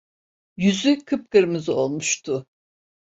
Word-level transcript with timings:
Yüzü 0.57 1.05
kıpkırmızı 1.05 1.73
olmuştu. 1.75 2.45